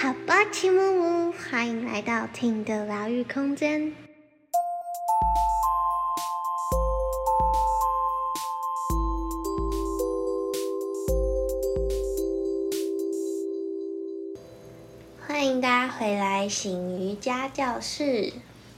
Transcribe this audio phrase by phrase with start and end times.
[0.00, 3.92] 好吧，齐木木，欢迎来到听的疗愈空间。
[15.26, 18.32] 欢迎大家回来醒瑜伽教室。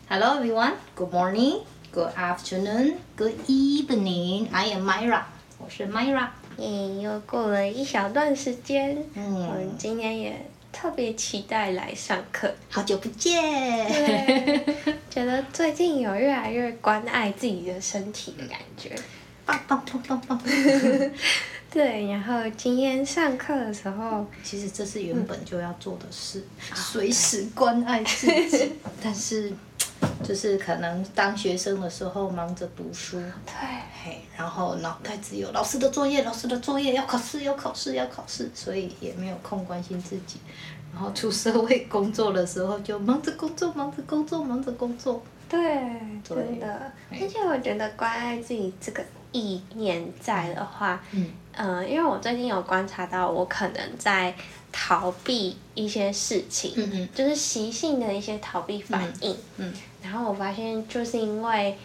[0.09, 1.61] Hello everyone, good morning,
[1.93, 4.49] good afternoon, good evening.
[4.51, 5.25] I am Myra，
[5.59, 6.29] 我是 Myra。
[6.57, 12.55] 耶，又过了一小段时间，嗯，我们今天也特别期待来上课。
[12.69, 13.43] 好久不见。
[13.89, 14.77] 对，
[15.11, 18.95] 觉得最近有越来越关爱自己的身体的感觉。
[19.45, 20.41] 棒棒棒棒棒。
[21.73, 26.41] 对，然后今天上课的时候，其实这是原本就要做的事，
[26.71, 28.73] 嗯、随时关爱自己。
[29.03, 29.53] 但是，
[30.23, 33.55] 就是可能当学生的时候忙着读书，对，
[34.05, 40.39] 嘿，然后脑袋只有老师的作业，老师的作业要考试，要考试，要考试，所以也没有空关心自己。
[40.93, 45.23] 然后出社会工作的时候，就忙着工作，忙着工作，忙着工作。
[45.49, 45.61] 对，
[46.23, 46.93] 真的。
[47.11, 51.31] 而且我觉得关爱自己这个意念在的话，嗯。
[51.53, 54.33] 嗯、呃，因为我最近有观察到，我可能在
[54.71, 61.77] 逃避一些事情，嗯嗯，就是习性的一些逃避反应，嗯，嗯，然后我发现就是因为，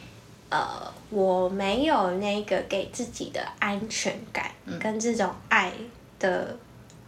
[0.49, 5.71] 呃，我没有那个给自己的安全感，跟这种爱
[6.19, 6.57] 的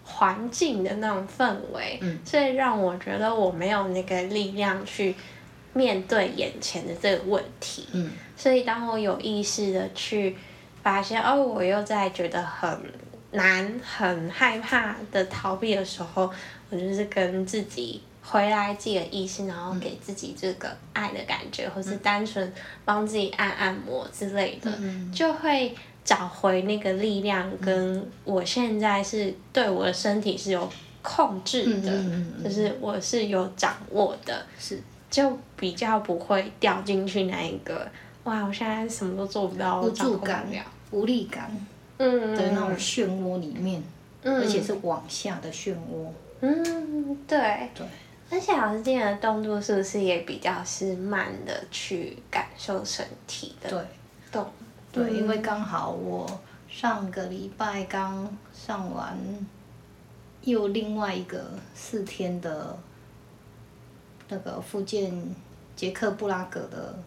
[0.04, 5.16] 环境的那种氛围，嗯，所以让我觉得我没有那个力量去
[5.74, 10.36] 面对眼前的这个问题，嗯，所以当我有意识的去。
[10.84, 12.80] 发现哦，我又在觉得很
[13.32, 16.32] 难、很害怕的逃避的时候，
[16.70, 22.52] 我就是跟自己回来自己的意识，然后给自己这个爱的感觉，嗯、或是单纯
[22.84, 27.50] 帮自己按按摩之类的，嗯、就会找回那个力量。
[27.60, 30.70] 跟我现在是对我的身体是有
[31.02, 37.90] 控制的，嗯、就是我是有掌握的，是就比较不会掉进去那一个
[38.26, 40.62] 哇，我现在什么都做不到，无助感了。
[40.92, 41.50] 无力感
[41.98, 43.82] 嗯的那种漩涡里面，
[44.24, 46.10] 嗯、而且是往下的漩涡。
[46.42, 47.70] 嗯，对。
[47.74, 47.86] 对。
[48.30, 53.88] 而且老师今天的动作是不是也比较是慢的去感受身体的
[54.32, 54.46] 动？
[54.92, 55.06] 对。
[55.06, 56.26] 对，因为刚好我
[56.70, 59.18] 上个礼拜刚上完
[60.42, 62.78] 又另外一个四天的
[64.30, 65.36] 那个复健
[65.76, 66.98] 捷克布拉格的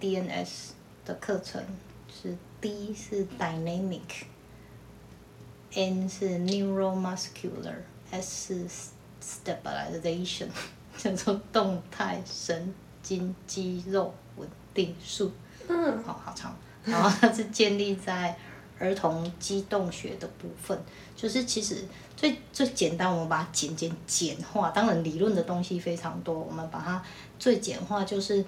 [0.00, 0.70] DNS
[1.04, 1.62] 的课程
[2.08, 2.36] 是。
[2.60, 8.90] D 是 dynamic，N 是 neuromuscular，S 是
[9.28, 10.46] stabilization，
[10.96, 15.30] 叫做动态神经肌肉稳定术。
[15.68, 16.56] 嗯，好好长。
[16.84, 18.34] 然后它是建立在
[18.78, 20.78] 儿童机动学的部分，
[21.14, 21.84] 就是其实
[22.16, 24.70] 最最简单，我们把它简简简化。
[24.70, 27.02] 当然理论的东西非常多，我们把它
[27.38, 28.42] 最简化，就是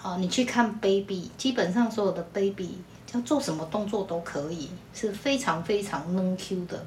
[0.00, 2.78] 啊，你去看 baby，基本上所有的 baby。
[3.12, 6.84] 要做什么动作都可以，是非常非常能 Q 的，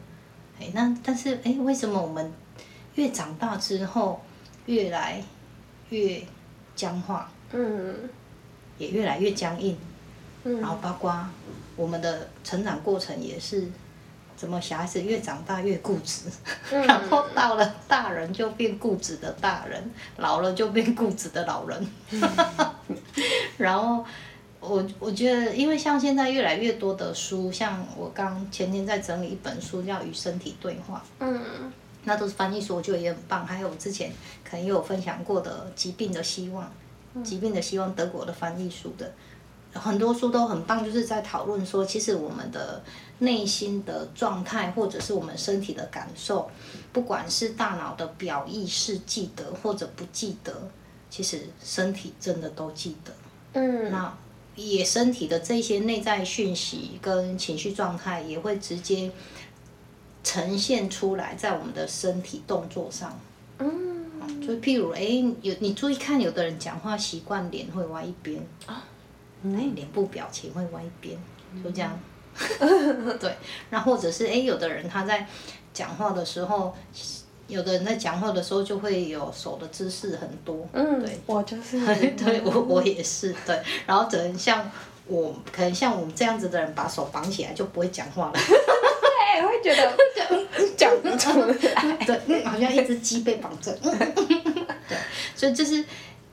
[0.59, 2.31] 哎，那但是哎，为什么我们
[2.99, 4.21] 越长大之后
[4.65, 5.23] 越来
[5.89, 6.21] 越
[6.75, 7.31] 僵化？
[7.53, 7.95] 嗯，
[8.77, 9.77] 也越来越僵硬。
[10.43, 11.25] 嗯，然后包括
[11.77, 13.71] 我们的成长过程也是，
[14.35, 16.25] 怎么小孩子越长大越固执，
[16.71, 22.21] 嗯、 然后到了大人就变固执的大人，老了就变固执的老人，嗯、
[23.57, 24.05] 然后。
[24.61, 31.71] 我我觉得，因为像现在越来越多的书，像我刚前天在整理一本书，叫《与身体对话》，嗯，
[32.03, 33.45] 那都是翻译书，我觉得也很棒。
[33.45, 34.11] 还有我之前
[34.43, 36.71] 可能也有分享过的《疾病的希望》，
[37.23, 39.13] 《疾病的希望》德国的翻译书的，
[39.73, 42.81] 很多书都很棒，就是在讨论说，其实我们的
[43.19, 46.49] 内心的状态，或者是我们身体的感受，
[46.91, 50.69] 不管是大脑的表意识记得或者不记得，
[51.09, 53.11] 其实身体真的都记得，
[53.53, 54.17] 嗯，那。
[54.55, 59.09] 也身体的这些内在讯息跟情绪状态也会直接
[60.23, 63.19] 呈现出来在我们的身体动作上。
[63.59, 64.05] 嗯，
[64.41, 65.01] 就譬如，哎，
[65.41, 68.41] 有你注意看，有的人讲话习惯脸会歪一边。
[68.65, 68.83] 啊，
[69.43, 71.17] 哎，脸部表情会歪一边，
[71.63, 71.99] 就这样。
[72.59, 73.35] 嗯、 对，
[73.69, 75.27] 那或者是哎，有的人他在
[75.73, 76.75] 讲话的时候。
[77.49, 81.79] 有的人在讲话的时候就会有手的姿势很多，嗯，对，我就是，
[82.13, 84.69] 对我我也是，对，然后可能像
[85.07, 88.39] 我，可能像我们这样子的人，把手绑起来就不会讲话了，
[89.39, 89.95] 对，会觉得
[90.75, 93.71] 讲不出来，对，嗯，好像一只鸡被绑着，
[94.87, 94.97] 对，
[95.35, 95.83] 所以就是，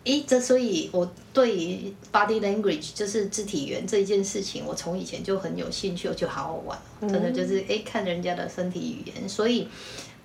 [0.05, 9.69] 诶，这所以我对于 body language 就是肢体语言这一件事情，我从以前就很有兴趣，我就好好玩，真的就是诶，看人家的身体语言，所以。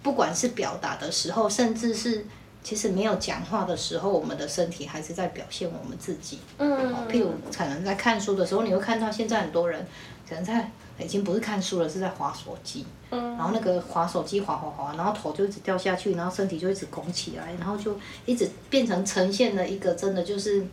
[0.03, 2.25] 不管是表达的时候，甚至是
[2.63, 6.39] 其实没有讲话的时候，我们的身体还是在表现我们自己。
[6.57, 9.85] 嗯，譬如可能在看书的时候，你会看到现在很多人
[10.27, 12.85] 可能在已经不是看书了，是在滑手机。
[13.09, 20.65] 嗯，然后那个滑手机滑滑滑，然后头就一直掉下去，然后身体就一直拱起来，然后就一直变成呈现了一个真的就是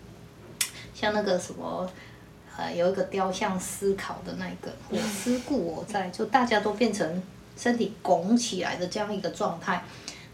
[0.94, 1.90] 像那个什么。
[2.60, 7.22] 呃，有一个雕像思考的那个，我思故我在，就大家都变成
[7.56, 9.84] 身体拱起来的这样一个状态。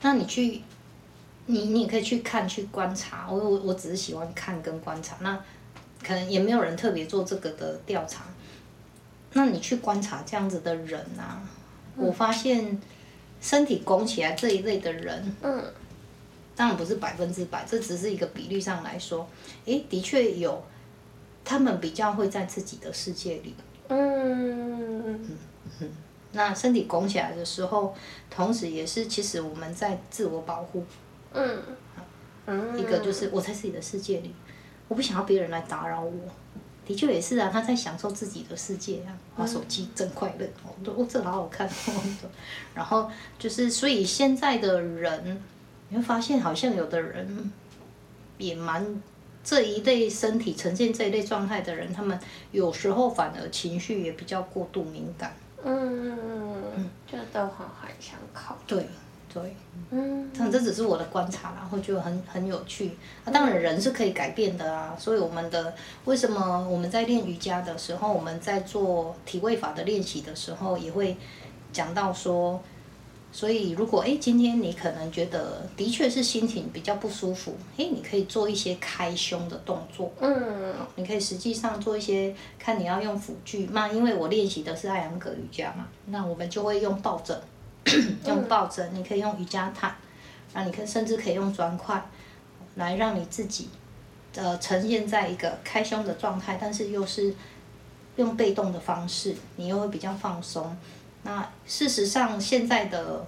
[0.01, 0.63] 那你去，
[1.45, 3.29] 你你也可以去看去观察。
[3.31, 5.17] 我我我只是喜欢看跟观察。
[5.21, 5.39] 那
[6.03, 8.25] 可能也没有人特别做这个的调查。
[9.35, 11.43] 那你去观察这样子的人啊，
[11.97, 12.81] 我发现
[13.41, 15.63] 身体拱起来这一类的人，嗯，
[16.57, 19.29] 当然不是百分之百，这只是一个比例上来说，
[19.67, 20.65] 诶，的确有。
[21.47, 23.55] 他们比较会在自己的世界里，
[23.89, 25.21] 嗯嗯
[25.79, 25.91] 嗯，
[26.33, 27.95] 那身体拱起来的时候，
[28.31, 30.83] 同时也是其实我们在自我保护，
[31.35, 31.63] 嗯，
[32.47, 34.35] 嗯，一个就是我在自己的世界里，
[34.89, 36.13] 我不想要别人来打扰我，
[36.87, 42.31] 的确也是啊，他在享受自己的世界啊，玩手机真快乐，哦，哦，这好好看哦，
[42.75, 45.43] 然后就是所以现在的人，
[45.89, 47.53] 你会发现好像有的人
[48.39, 49.03] 也蛮。
[49.47, 52.19] 这一类身体呈现这一类状态的人，他们
[52.51, 55.37] 有时候反而情绪也比较过度敏感。
[55.63, 56.19] 嗯
[56.75, 58.57] 嗯，就都很很想考。
[58.67, 58.87] 对
[59.35, 59.57] 对，
[59.91, 62.93] 嗯，这只是我的观察，然后就很很有趣。
[63.25, 71.17] 啊，当然人是可以改变的啊，所以我们的为什么我们在练瑜伽的时候，我们在做体位法的练习的时候，也会
[71.73, 72.63] 讲到说。
[73.33, 80.13] 所以，如果诶今天你可能觉得的确是心情比较不舒服，哎，你可以做一些开胸的动作。
[80.21, 83.69] 嗯，你可以实际上做一些，看你要用辅具。
[83.73, 87.37] 那因为我练习的是艾扬格瑜伽嘛，那我们就会用抱枕，
[88.27, 89.95] 用抱枕，你可以用瑜伽毯，
[90.53, 92.03] 那你可以甚至可以用砖块，
[92.77, 93.69] 来让你自己，
[94.35, 97.35] 呃，呈现在一个开胸的状态，但是又是
[98.17, 100.77] 用被动的方式，你又会比较放松。
[101.23, 103.27] 那事实上，现在的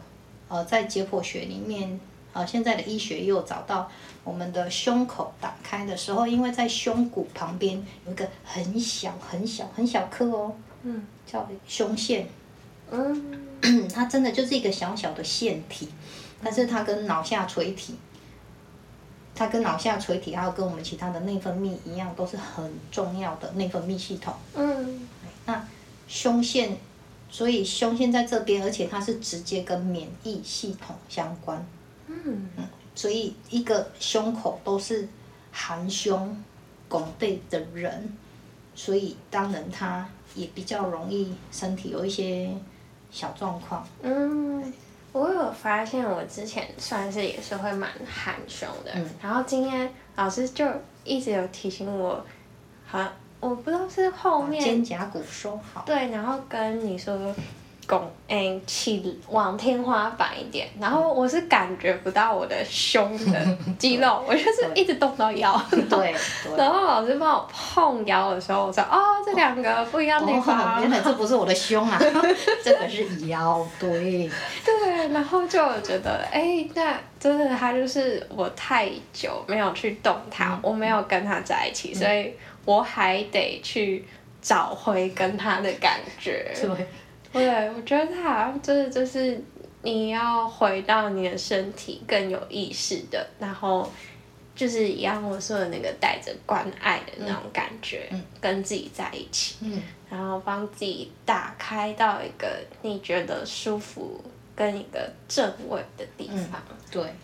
[0.49, 1.99] 呃，在解剖学里面，
[2.33, 3.91] 呃，现在的医学又找到
[4.23, 10.53] 我们的胸口打开的时候，因为在胸骨旁边有一个很小很小很小颗哦，
[10.83, 12.29] 嗯，叫胸腺，
[12.91, 15.89] 嗯， 它真的就是一个小小的腺体，
[16.43, 17.97] 但是它跟脑下垂体，
[19.35, 25.09] 它跟脑下垂体还有跟我们其他的内分泌一样，都是很重要的内分泌系统，嗯，
[25.47, 25.67] 那
[26.09, 26.77] 胸腺。
[27.29, 31.67] 所以胸腺在这边，而且它是直接跟免疫系统相关。
[32.07, 35.09] 嗯嗯，所以一个胸口都是
[35.51, 36.41] 含胸
[36.89, 38.17] 拱背的人，
[38.77, 42.49] 所以当然他也比较容易身体有一些
[43.11, 43.87] 小状况。
[44.03, 44.73] 嗯，
[45.13, 50.67] 我有发现，我之前算是也是会蛮含胸的，嗯，然后今天老师就
[51.05, 52.25] 一直有提醒我，
[52.87, 53.07] 好。
[53.39, 57.15] 我不知道是后面肩胛骨收好，对，然后跟你说
[57.87, 66.15] 拱，哎，起往天花板一点，然后我是感觉不到我的胸的肌肉，我就是一直动到腰， 对，
[66.57, 71.99] 然后老师帮我碰腰的时候，我说哦，这两个不一样的地方，原来这不是我的胸啊，
[72.65, 74.31] 这个是腰，对，
[74.65, 82.33] 对，然后就觉得哎，那真的他就是我太久没有去动他，嗯、我没有跟他在一起，嗯、所以。
[82.67, 84.05] 我还得去
[84.43, 86.87] 找回跟他的感觉，对，
[87.33, 89.41] 对，我觉得他好像就是就是
[89.83, 93.91] 你要回到你的身体更有意识的，然后
[94.55, 102.49] 就是一样我说的那个带着关爱的那种感觉，嗯，跟自己在一起，嗯，然后帮自己打开到一个
[102.83, 104.21] 你觉得舒服
[104.55, 107.15] 跟一个正位的地方，嗯，对，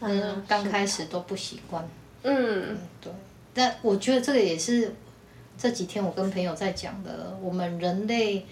[0.00, 1.82] 嗯，刚开始都不习惯，
[2.22, 3.10] 嗯，嗯，对。
[3.56, 4.92] 但我觉得这个也是
[5.56, 7.38] 这几天我跟朋友在讲的。
[7.40, 8.44] 我们人类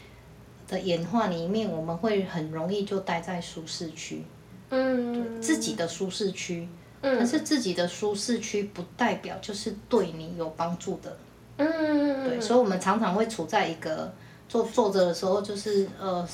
[0.73, 4.25] 的演化里面，我们会很容易就待在舒适区，
[4.71, 6.67] 嗯，自己的舒适区。
[7.03, 11.17] 嗯，但是自己的舒适区不代表就是对你有帮助的，
[11.57, 14.11] 嗯，对，所以我们常常会处在一个
[14.49, 16.27] 坐坐着的时候，就是呃，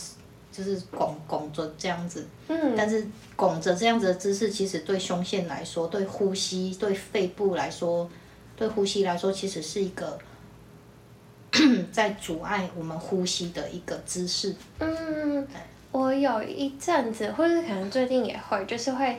[0.53, 8.09] 就是拱拱着这样子，嗯，但是拱着这样子的姿势，其实对胸腺来说，对呼吸，对肺部来说。
[8.55, 10.19] 对呼吸来说，其实是一个
[11.91, 14.55] 在阻碍我们呼吸的一个姿势。
[14.79, 15.47] 嗯，
[15.91, 19.19] 我有一阵子，或者可能最近也会，就是会，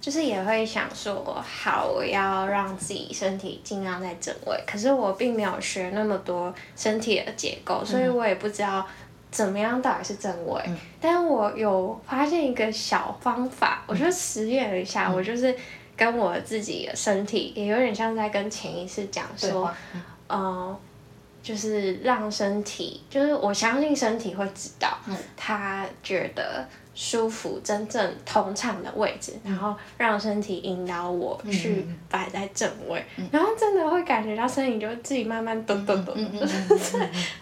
[0.00, 4.58] 就是也会想说，好，我要让自己身体尽量在正位。
[4.66, 8.86] 可是我并没有学那么多身体的结构，所以我也不知道
[9.30, 10.62] 怎么样到底是正位。
[10.66, 15.54] 嗯、但我有发现一个小方法，我就实验了一下，嗯、我就是
[15.96, 20.80] 跟我自己的身体也有点像在跟潜意识讲说，嗯、呃，
[21.46, 24.98] 就是让身体，就是我相信身体会知道，
[25.36, 26.66] 他觉得。
[26.98, 36.14] 舒服、真正通畅的位置，然后让身体引导我去摆在正位，嗯、然后真的会感觉到身体就自己慢慢咚咚咚，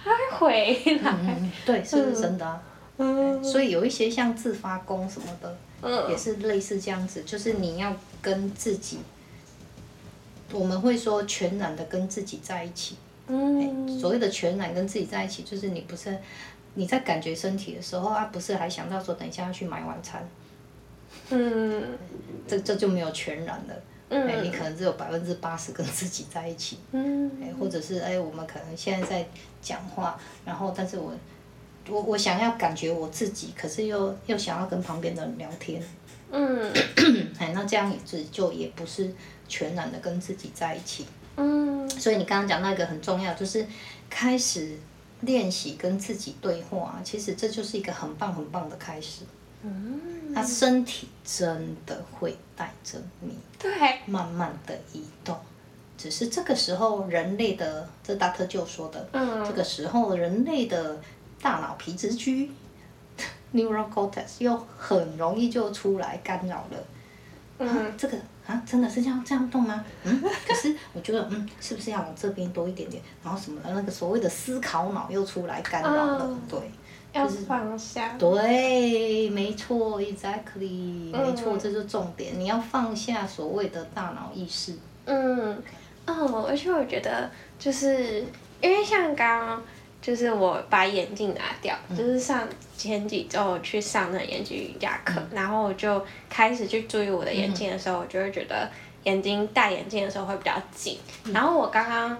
[0.02, 1.14] 它会回来。
[1.20, 2.60] 嗯、对，是真的、啊。
[2.96, 3.44] 嗯。
[3.44, 8.98] 所以有一些像自发功什么的，嗯、也是类似这样子，就是你要跟自己，
[10.50, 12.96] 我们会说全然的跟自己在一起。
[13.28, 13.98] 嗯。
[13.98, 16.16] 所谓的全然跟自己在一起，就是你不是。
[16.76, 20.28] 你在感觉身体的时候啊，不是还想到说等一下要去买晚餐，
[21.30, 21.80] 嗯，
[22.48, 23.74] 这这就没有全然了，
[24.08, 29.26] 嗯、欸，你可能只有百分之八十跟自己在一起，嗯，欸、或者是哎、欸，我们可能现在在
[29.62, 31.12] 讲话，然后但是我
[31.88, 35.80] 我我想要感觉我自己，可是又又想要跟旁边的人聊天，
[36.32, 36.72] 嗯，
[37.38, 39.08] 哎、欸，那这样也是就也不是
[39.46, 43.66] 全然的跟自己在一起，嗯，所以你刚刚讲到一个很重要，就是
[44.08, 44.78] 开始。
[45.20, 49.22] 练习跟自己对话，其实这就是一个很棒很棒的开始。
[49.62, 49.98] 嗯，
[50.34, 53.72] 那身体真的会带着你，对，
[54.04, 55.34] 慢慢的移动。
[55.96, 58.46] 只是这个时候，人类的这 Dr.
[58.46, 61.00] Joe 说的，嗯，这个时候人类的
[61.40, 62.50] 大脑皮质区
[63.54, 66.78] （neural cortex） 又很容易就出来干扰了。
[67.60, 68.18] 嗯，啊、这个。
[68.46, 69.84] 啊，真的是这样这样动吗？
[70.02, 73.02] 嗯，可是我觉得，嗯，是不是要往这边多一点点？
[73.22, 76.58] 然后什么那个所谓的思考脑又出来干扰了，哦、对，
[77.12, 78.16] 就是、要放下。
[78.18, 84.76] 对，没错，exactly，、嗯、没错，这就是重点，你要放下所谓的大脑意识。
[85.06, 85.62] 嗯，
[86.06, 88.24] 哦，而且我觉得，就是
[88.60, 89.62] 因为像刚刚。
[90.04, 92.46] 就是我把眼镜拿掉，嗯、就是上
[92.76, 98.70] 前几周去上那眼睛瑜伽课，嗯、然后我就开始去注意我的眼睛的时候，嗯、我就会觉得
[99.04, 100.98] 眼睛戴眼镜的时候会比较紧。
[101.24, 102.14] 嗯、然后我刚刚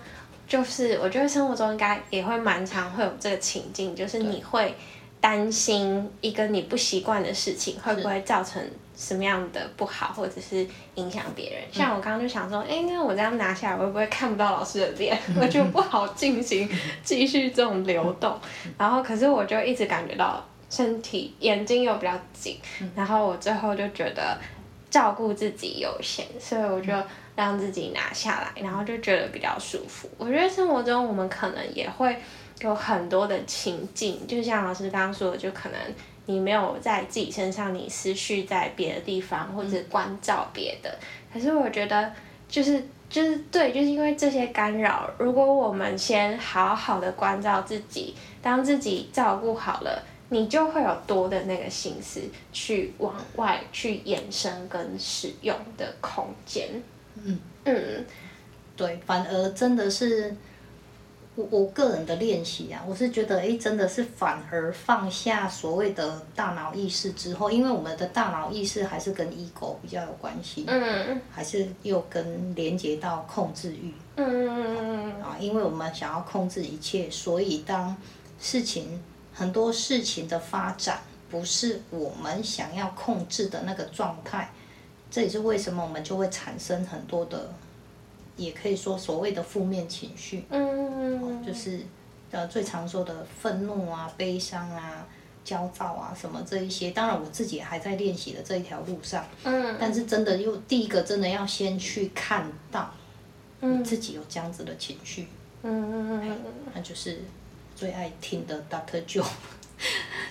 [0.48, 4.74] 就是，我觉得生活中应该也会蛮常会有这个情境，就是你会
[5.20, 8.66] 担心一个你不习惯的事情会不会造成。
[8.96, 11.62] 什么样的不好，或者是影响别人？
[11.72, 15.18] 像我刚刚就想说，哎、嗯，那我这样拿下来，会不会看不到老师的脸？
[15.40, 16.68] 我就不好进行
[17.02, 18.38] 继续这种流动。
[18.78, 22.58] 然后，可是我就一直感觉到身体眼睛又比较紧，
[22.94, 24.38] 然后我最后就觉得
[24.88, 26.92] 照顾自己优先，所以我就
[27.34, 30.08] 让自己拿下来，然后就觉得比较舒服。
[30.18, 32.16] 我觉得生活中我们可能也会
[32.60, 35.78] 有很多的情境，就像老师刚刚说的，就可能。
[36.26, 40.98] 你没有在自己身上，你思绪在别的地方，或者关照别的。
[41.32, 42.12] 可是我觉得，
[42.48, 52.20] 就是就是对，就是因为这些干扰，如果我们先好好的关照自己，当自己照顾好了，你就会有多的那个心思
[52.52, 56.68] 去往外去延伸跟使用的空间。
[57.22, 58.06] 嗯嗯，
[58.76, 60.34] 对，反而真的是。
[61.36, 77.96] 我我个人的练习啊，我是觉得，哎，真的是反而放下所谓的大脑意识之后，因为我们的大脑意识还是跟 ego 比较有关系，嗯，还是又跟连接到控制欲，嗯啊，因为我们想要控制一切，所以当
[78.38, 84.52] 事情很多事情的发展不是我们想要控制的那个状态，
[85.10, 87.52] 这也是为什么我们就会产生很多的。
[88.36, 91.80] 也可以说所谓的负面情绪，嗯，就是
[92.30, 95.06] 呃最常说的愤怒啊、悲伤啊、
[95.44, 96.90] 焦躁啊什么这一些。
[96.90, 102.92] 当然我自己还在练习的这一条路上，嗯，但是真的又第一个真的要先去看到，
[103.60, 105.28] 嗯，自己有这样子的情绪，
[105.62, 106.38] 嗯嗯嗯，
[106.74, 107.22] 那就是
[107.76, 109.24] 最爱听的 Doctor Joe，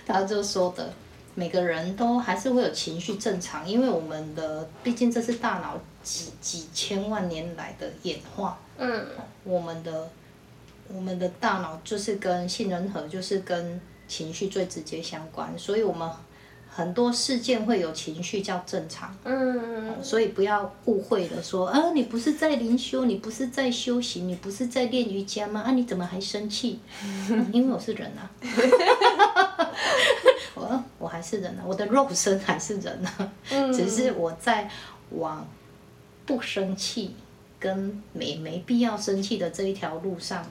[0.06, 0.94] 他就说的。
[1.36, 8.60] 每个人都还是会有情绪正常，因为我们的毕竟这是大脑几几千万年来的演化。
[8.78, 9.06] 嗯。
[9.44, 10.10] 我们的
[10.94, 16.10] 我们的大脑就是跟杏仁核就是跟情绪最直接相关，所以我们
[16.70, 19.16] 很多事件会有情绪叫正常。
[19.24, 20.02] 嗯。
[20.02, 25.62] 所以不要误会了，说啊，你不是在灵修，你不是在修行，你不是在练瑜伽吗？
[25.62, 26.80] 啊，你怎么还生气？
[27.52, 28.30] 因为我是人啊。
[30.56, 34.70] 我我还是人呢，我的肉身还是人呢，嗯、只是我在
[35.12, 35.48] 往
[36.26, 37.16] 不生气
[37.60, 40.46] 跟没没必要生气的这一条路上，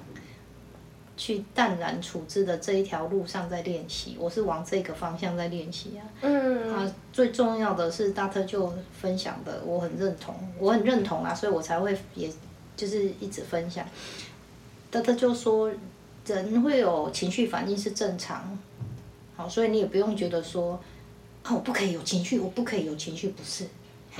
[1.17, 6.03] 去淡然处置的这一条路上在练习，我是往这个方向在练习啊。
[6.23, 6.75] 嗯。
[6.75, 8.47] 啊，最重要的是，Dr.
[8.49, 12.31] Joe 分享的，我很认同，我很认同啊，所以我才会也
[12.77, 13.87] 就是一直分享。
[14.91, 15.17] Dr.
[15.17, 15.71] Joe 说，
[16.27, 18.59] 人会有情绪反应是正常。
[19.37, 20.81] 好，所以你也不用觉得说，
[21.45, 23.67] 哦，我不可以有情绪，我不可以有情绪，不是，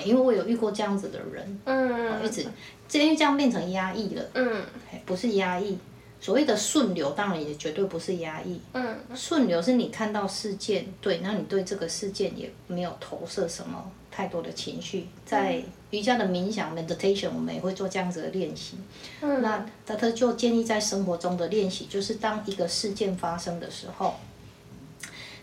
[0.05, 2.47] 因为我有遇过这样子的人，嗯，一直，
[2.93, 4.63] 因为这样变成压抑了，嗯，
[5.05, 5.79] 不是压抑。
[6.21, 8.61] 所谓的顺流，当然也绝对不是压抑。
[8.75, 15.09] 嗯，顺流是你看到事件，对，那你对这个事件也没有投射什么太多的情绪。
[15.27, 18.77] 在瑜伽的冥想 （meditation），我们也会做这样子的练习。
[19.21, 24.15] 嗯，那他他就建议在生活中的练习，就是当一个事件发生的时候，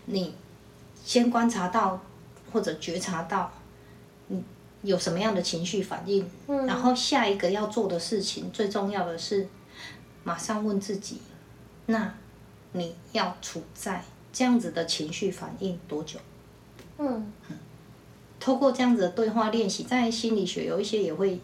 [0.06, 0.34] 你
[1.04, 2.00] 先观察到
[2.52, 3.52] 或者觉察到，
[4.28, 4.42] 你
[4.82, 9.48] 有什么样的情绪反应，嗯，然后下一个要做的事情，最重要的是。
[10.22, 11.18] 马上问自己，
[11.86, 12.14] 那
[12.72, 16.20] 你要处在这样子的情绪反应多久？
[16.98, 17.32] 嗯，
[18.38, 21.40] 透过这样子的对话练习，在心理学有一些也会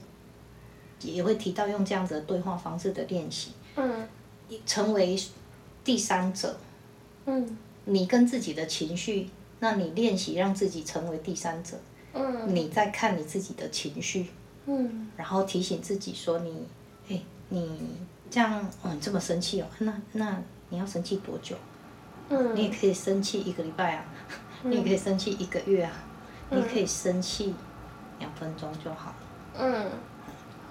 [1.01, 3.53] 也会提到用这样子的对话方式的练习。
[3.77, 4.07] 嗯，
[4.67, 5.19] 成为
[5.83, 6.55] 第三者。
[7.25, 7.57] 嗯，
[7.87, 11.77] 你跟自己的情绪，那你练习让自己成为第三者。
[12.13, 14.27] 嗯，你在看你自己的情绪。
[14.67, 16.67] 嗯，然后提醒自己说你，
[17.09, 17.81] 哎，你。
[18.29, 19.67] 这样，嗯，这么生气哦？
[19.79, 21.55] 那那你要生气多久？
[22.29, 24.05] 嗯，你也可以生气一个礼拜啊，
[24.65, 25.93] 嗯、你也可以生气一个月啊，
[26.51, 27.55] 嗯、你可以生气
[28.19, 29.15] 两分钟就好。
[29.57, 29.89] 嗯，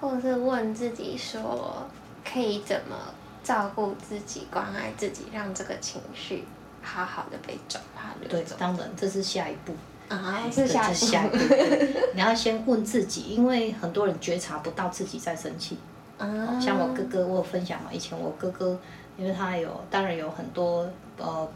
[0.02, 1.88] 或者是问自己说，
[2.30, 2.94] 可以怎么
[3.42, 6.44] 照顾自己、关爱自己，让这个情绪
[6.86, 8.36] 好好的被转化流走。
[8.36, 9.74] 对，当然这是下一步。
[10.08, 10.90] 啊，是下
[11.26, 11.36] 一步。
[12.14, 15.76] 你要先问自己，因为很多人觉察不到自己在生气。
[16.18, 17.92] Uh, 像我哥哥，我有分享嘛。
[17.92, 18.78] 以前我哥哥，
[19.18, 20.88] 因为他有，当然有很多
[21.18, 21.46] 呃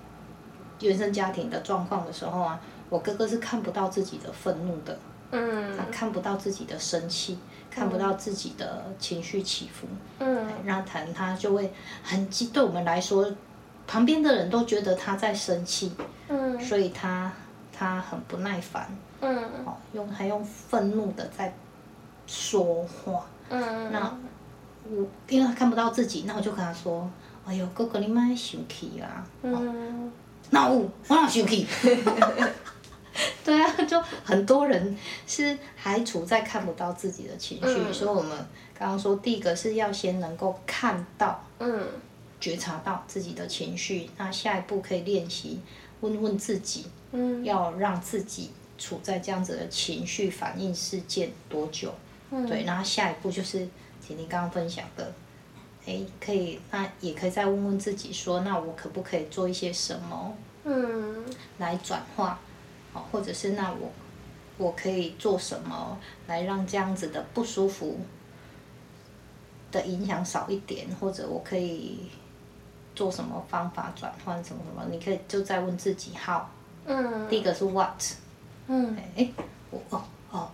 [0.81, 2.61] 原生家庭的状况的时候啊，
[2.91, 4.99] 我哥哥是看不到自己的愤怒的，
[5.31, 7.39] 嗯，他看不到自己的生气，
[7.71, 9.87] 看不到自己的情绪起伏，
[10.19, 11.73] 嗯，然后他他就会
[12.03, 13.33] 很激，对我们来说，
[13.91, 15.93] 旁边的人都觉得他在生气，
[16.29, 17.33] 嗯，所以他
[17.73, 18.89] 他很不耐烦，
[19.21, 21.53] 嗯，哦，用还用愤怒的在
[22.27, 24.17] 说话，嗯，那。
[24.93, 27.09] 我因为他看不到自己，那我就跟他说
[27.47, 29.23] ：“哎呦，哥哥你莫生气啦。
[29.43, 30.11] 嗯”
[30.49, 31.67] 那我我哪生气？
[33.45, 38.31] 对啊，就很多人是还处在看不到自己的情绪，嗯、所以我们
[38.77, 41.87] 刚刚说，第一个是要先能够看到，嗯，
[42.41, 44.11] 觉察到自己的情绪。
[44.17, 45.61] 那下一步可以练习
[46.01, 51.95] 问问自己，嗯，要让自己处在这样子的情绪反应事件多久？
[52.31, 53.69] 嗯、对，然后下一步就是。
[54.03, 55.13] 婷婷刚刚分享的，
[55.87, 61.25] 哎，可以，那也可以再问问自己说，那我可不可以做一些什么，嗯，
[61.59, 62.41] 来转化，
[62.93, 63.93] 哦，或者是那我，
[64.59, 68.01] 我可以做什么来让这样子的不舒服
[69.71, 72.01] 的影响少一点，或者我可以
[72.95, 74.87] 做什么方法转换什么什么？
[74.91, 76.43] 你可以就再问自己 how，
[76.87, 78.03] 嗯，第一个是 what，
[78.67, 79.29] 嗯，哎，
[79.71, 80.49] 我哦哦，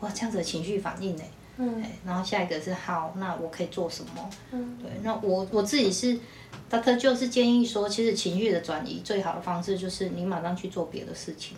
[0.00, 1.22] 哇，这样子的情绪反应呢？
[1.58, 4.30] 嗯，然后下一个是 how，，那我可以做什么？
[4.50, 6.18] 嗯，对，那我我自己是，
[6.68, 11.56] 他他就是建议说，其实情绪的转移最好的方式就是你马上去做别的事情。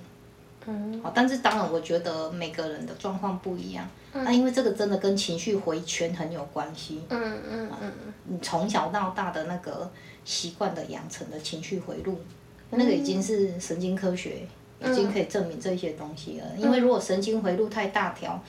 [0.69, 4.27] 嗯，好，但是当然我觉得每个人的状况不一样，那、嗯。
[4.27, 7.01] 啊、因为这个真的跟情绪回圈很有关系。
[7.09, 7.93] 嗯嗯嗯，嗯。
[8.25, 9.91] 你从小到大的那个
[10.25, 12.19] 习惯的养成的情绪回路，
[12.71, 14.47] 嗯、那个已经是神经科学
[14.85, 16.47] 已经可以证明这些东西了。
[16.55, 18.41] 嗯、因为如果神经回路太大条。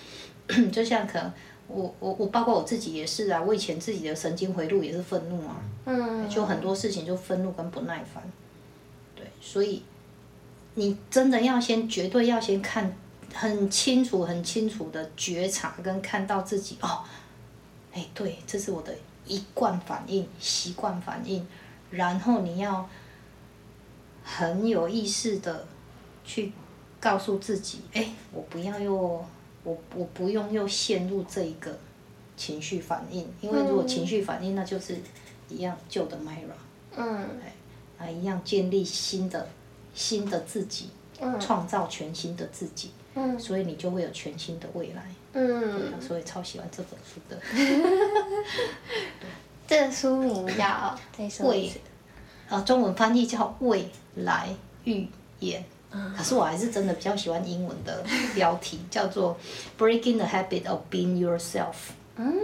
[0.74, 1.32] 就像可能
[1.68, 8.24] 我我我包括我自己也是啊，我以前自己的神经回路也是愤怒啊，嗯，就很多事情就愤怒跟不耐烦，
[9.16, 9.84] 对，所以
[10.80, 12.96] 你真的要先绝对要先看
[13.34, 17.04] 很清楚很清楚的觉察跟看到自己哦，
[17.92, 21.46] 哎，对，这是我的一贯反应习惯反应，
[21.92, 22.90] 然后你要
[24.24, 25.68] 很有意识的
[26.24, 26.54] 去
[27.02, 29.26] 告诉自己，哎，我不要又。
[29.62, 31.78] 我我不用又陷入这一个
[32.38, 34.98] 情绪反应，因为如果情绪反应，那就是
[35.50, 36.56] 一样旧的 Myra，
[36.96, 37.28] 嗯，
[37.98, 39.46] 啊，一样建立新的
[40.00, 47.38] 新的自己，嗯，创造全新的自己，嗯，所以你就会有全新的未来，嗯，所以超喜欢这本书的，
[49.20, 49.28] 对，
[49.68, 50.98] 这书名叫
[51.44, 51.70] 未，
[52.48, 54.48] 呃，中文翻译叫未来
[54.86, 55.06] 预
[55.42, 55.62] 言。
[56.16, 59.36] 可是我还是真的比较喜欢英文的标题，叫做
[59.84, 61.74] 《Breaking the Habit of Being Yourself》。
[62.16, 62.38] 嗯，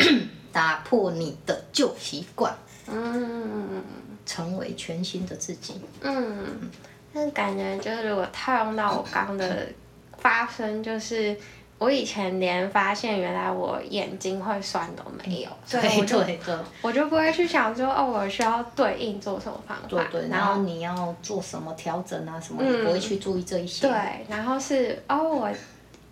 [0.50, 2.56] 打破你的旧习惯。
[2.88, 3.82] 嗯，
[4.32, 5.74] 成为全新的自己。
[6.00, 6.70] 嗯，
[7.12, 9.68] 但感觉就是如果套用到我刚的
[10.16, 11.36] 发生，就是
[11.76, 23.86] 我以前连发现原来我眼睛会酸都没有，对对对，我就不会去想说哦，我需要对应做什么方法，对对，然后你要做什么调整啊什么，你不会去注意这一些。
[23.86, 25.50] 对，然后是哦，我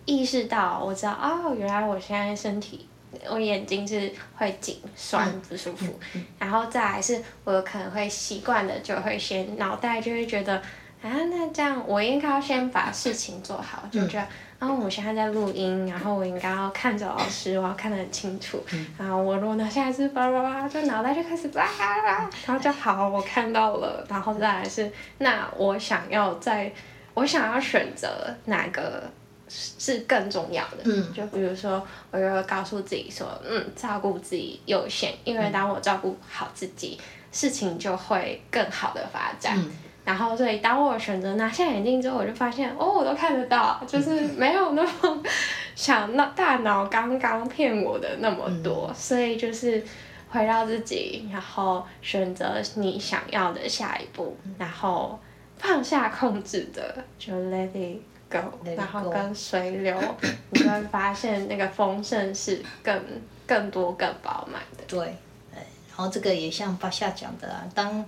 [0.05, 2.87] 意识到，我知道哦，原来我现在身体。
[3.29, 6.21] 我眼睛是会紧、酸、不舒服，嗯。
[6.21, 10.55] 嗯、然后再来是，我可能会习惯的就会先脑袋就会觉得，
[11.01, 14.27] 啊，那这样我应该要先把事情做好，就觉得，
[14.59, 26.71] 嗯、哦，我现在在录音，然后我应该要看着老师，我要看得很清楚，嗯、然后我如果呢现在是叭叭叭，就脑袋就开始叭叭叭，然后就好，我看到了，然后再来是，那我想要在，
[27.13, 29.11] 我想要选择哪个。
[29.53, 39.57] 是更重要的，嗯，就比如说，我就会告诉自己说，嗯，照顾自己优先，因为当我照顾好自己，嗯、事情就会更好的发展。
[39.59, 39.69] 嗯、
[40.05, 45.23] 然后，所以当我选择拿下眼镜之后，我就发现，哦，我都看得到，就是没有那么
[45.75, 49.83] 想那大脑刚刚骗我的那么多，嗯、所以就是
[50.29, 55.19] 回到自己，然后选择你想要的下一步，然后
[55.57, 57.99] 放下控制的，就 let it。
[58.75, 59.99] 然后跟水流，
[60.51, 63.03] 你就会发现那个丰盛是更
[63.45, 64.83] 更多更饱满的。
[64.87, 65.15] 对，
[65.89, 68.05] 然后这个也像巴夏讲的啊，当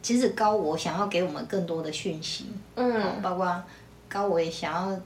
[0.00, 2.46] 其实高我想要给我们更多的讯息，
[2.76, 3.62] 嗯，包括
[4.08, 4.96] 高我也想要，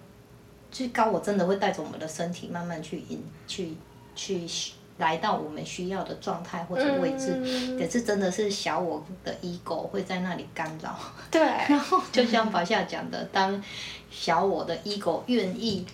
[0.70, 3.74] 就是高我真的会带着我们的身体慢慢去引去
[4.14, 4.46] 去。
[4.96, 7.32] 去来到我们需要的状态或者位置，
[7.78, 10.98] 可、嗯、是真的是小我的 ego 会在那里干扰。
[11.30, 11.40] 对。
[11.68, 13.62] 然后就像法夏讲的，当
[14.10, 15.84] 小我的 ego 愿意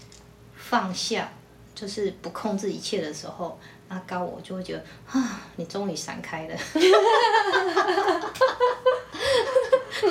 [0.55, 1.29] 放下，
[1.75, 6.57] 就是不控制一切的时候，那高我就会觉得啊，你终于闪开了。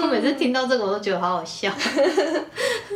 [0.02, 1.72] 我每次听到这个，我都觉得好好笑。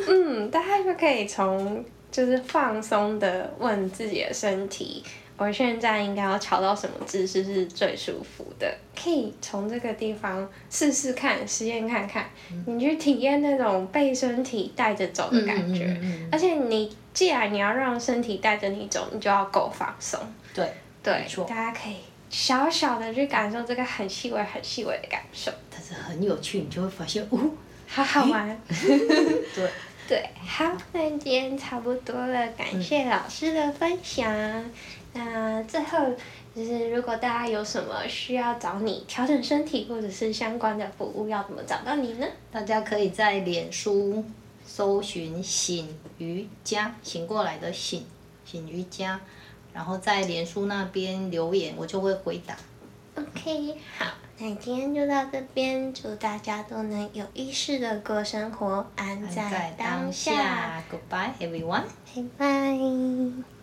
[0.07, 5.03] 嗯，大家就可以从就是放松的问自己的身体。
[5.37, 8.73] 我现在应该要调到什么姿势是最舒服的？
[8.95, 15.83] 可以从这个地方试试看，实验看看，嗯、你去体验那种被身体带着走的感觉。
[15.83, 20.17] 嗯嗯嗯嗯、而且你既然你要让身体带着你走，你就要够放松。
[20.53, 21.97] 对对，错大家可以
[22.29, 25.51] 小小的去感受这个很细微、很细微的感受。
[25.69, 27.37] 但是很有趣，你就会发现，哦，
[27.87, 28.57] 好好玩。
[28.69, 29.69] 对
[30.07, 34.33] 对，好，那今天差不多了，感谢老师的分享。
[35.15, 35.97] 嗯那最后
[36.53, 42.27] 就是，如果大家有什么需要找你调整身体或者是相关的服务，要怎么找到你呢？
[42.51, 44.23] 大家可以在脸书
[44.65, 48.05] 搜寻“醒瑜伽”，醒过来的醒，
[48.45, 49.19] 醒瑜伽，
[49.73, 52.55] 然后在脸书那边留言，我就会回答。
[53.15, 60.83] OK，好，那今天就到这边，祝大家都能有意识的过生活，安在当下。
[60.91, 61.83] Goodbye, everyone.
[62.13, 63.54] Bye bye.